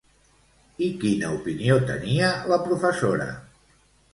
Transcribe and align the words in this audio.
I 0.85 0.87
quina 1.03 1.29
opinió 1.39 1.77
tenia 1.91 2.33
la 2.53 2.61
professora? 2.69 3.29